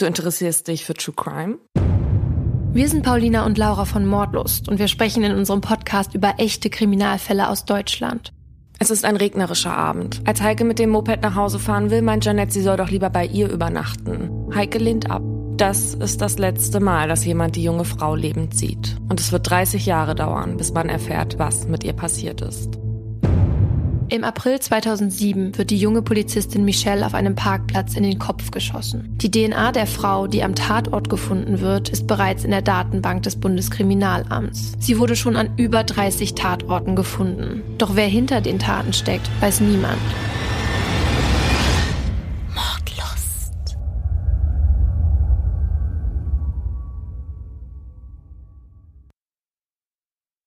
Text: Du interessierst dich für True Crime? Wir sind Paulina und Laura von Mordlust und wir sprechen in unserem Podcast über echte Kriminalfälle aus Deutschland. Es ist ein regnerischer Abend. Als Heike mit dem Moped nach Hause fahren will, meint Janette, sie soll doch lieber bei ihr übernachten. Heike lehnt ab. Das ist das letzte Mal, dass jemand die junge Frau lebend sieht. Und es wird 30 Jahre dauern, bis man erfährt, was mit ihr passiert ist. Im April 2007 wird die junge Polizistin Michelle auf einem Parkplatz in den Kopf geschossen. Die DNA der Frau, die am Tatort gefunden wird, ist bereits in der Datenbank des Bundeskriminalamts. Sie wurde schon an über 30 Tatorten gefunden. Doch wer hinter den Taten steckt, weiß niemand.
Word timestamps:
Du 0.00 0.06
interessierst 0.06 0.66
dich 0.66 0.86
für 0.86 0.94
True 0.94 1.14
Crime? 1.14 1.58
Wir 2.72 2.88
sind 2.88 3.02
Paulina 3.02 3.44
und 3.44 3.58
Laura 3.58 3.84
von 3.84 4.06
Mordlust 4.06 4.66
und 4.66 4.78
wir 4.78 4.88
sprechen 4.88 5.22
in 5.24 5.34
unserem 5.34 5.60
Podcast 5.60 6.14
über 6.14 6.36
echte 6.38 6.70
Kriminalfälle 6.70 7.50
aus 7.50 7.66
Deutschland. 7.66 8.32
Es 8.78 8.88
ist 8.90 9.04
ein 9.04 9.16
regnerischer 9.16 9.76
Abend. 9.76 10.22
Als 10.24 10.40
Heike 10.40 10.64
mit 10.64 10.78
dem 10.78 10.88
Moped 10.88 11.20
nach 11.20 11.34
Hause 11.34 11.58
fahren 11.58 11.90
will, 11.90 12.00
meint 12.00 12.24
Janette, 12.24 12.50
sie 12.50 12.62
soll 12.62 12.78
doch 12.78 12.88
lieber 12.88 13.10
bei 13.10 13.26
ihr 13.26 13.50
übernachten. 13.50 14.30
Heike 14.54 14.78
lehnt 14.78 15.10
ab. 15.10 15.20
Das 15.58 15.92
ist 15.92 16.22
das 16.22 16.38
letzte 16.38 16.80
Mal, 16.80 17.06
dass 17.06 17.26
jemand 17.26 17.56
die 17.56 17.64
junge 17.64 17.84
Frau 17.84 18.14
lebend 18.14 18.56
sieht. 18.56 18.96
Und 19.10 19.20
es 19.20 19.32
wird 19.32 19.50
30 19.50 19.84
Jahre 19.84 20.14
dauern, 20.14 20.56
bis 20.56 20.72
man 20.72 20.88
erfährt, 20.88 21.38
was 21.38 21.68
mit 21.68 21.84
ihr 21.84 21.92
passiert 21.92 22.40
ist. 22.40 22.79
Im 24.10 24.24
April 24.24 24.58
2007 24.58 25.56
wird 25.56 25.70
die 25.70 25.78
junge 25.78 26.02
Polizistin 26.02 26.64
Michelle 26.64 27.06
auf 27.06 27.14
einem 27.14 27.36
Parkplatz 27.36 27.94
in 27.94 28.02
den 28.02 28.18
Kopf 28.18 28.50
geschossen. 28.50 29.16
Die 29.18 29.30
DNA 29.30 29.70
der 29.70 29.86
Frau, 29.86 30.26
die 30.26 30.42
am 30.42 30.56
Tatort 30.56 31.08
gefunden 31.08 31.60
wird, 31.60 31.90
ist 31.90 32.08
bereits 32.08 32.42
in 32.42 32.50
der 32.50 32.60
Datenbank 32.60 33.22
des 33.22 33.36
Bundeskriminalamts. 33.36 34.72
Sie 34.80 34.98
wurde 34.98 35.14
schon 35.14 35.36
an 35.36 35.56
über 35.56 35.84
30 35.84 36.34
Tatorten 36.34 36.96
gefunden. 36.96 37.62
Doch 37.78 37.94
wer 37.94 38.08
hinter 38.08 38.40
den 38.40 38.58
Taten 38.58 38.92
steckt, 38.92 39.30
weiß 39.40 39.60
niemand. 39.60 40.00